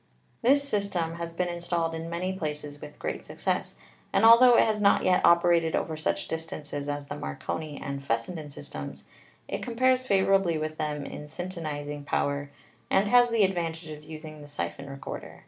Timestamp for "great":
2.97-3.23